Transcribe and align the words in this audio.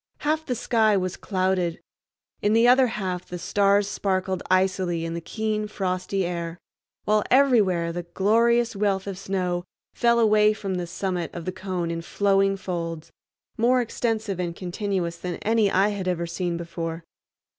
Half 0.21 0.47
the 0.47 0.55
sky 0.55 0.97
was 0.97 1.15
clouded; 1.15 1.79
in 2.41 2.53
the 2.53 2.67
other 2.67 2.87
half 2.87 3.27
the 3.27 3.37
stars 3.37 3.87
sparkled 3.87 4.41
icily 4.49 5.05
in 5.05 5.13
the 5.13 5.21
keen, 5.21 5.67
frosty 5.67 6.25
air; 6.25 6.57
while 7.05 7.21
everywhere 7.29 7.91
the 7.93 8.01
glorious 8.01 8.75
wealth 8.75 9.05
of 9.05 9.15
snow 9.15 9.63
fell 9.93 10.19
away 10.19 10.53
from 10.53 10.73
the 10.73 10.87
summit 10.87 11.29
of 11.35 11.45
the 11.45 11.51
cone 11.51 11.91
in 11.91 12.01
flowing 12.01 12.57
folds, 12.57 13.11
more 13.59 13.79
extensive 13.79 14.39
and 14.39 14.55
continuous 14.55 15.17
than 15.19 15.35
any 15.43 15.69
I 15.69 15.89
had 15.89 16.07
ever 16.07 16.25
seen 16.25 16.57
before. 16.57 17.03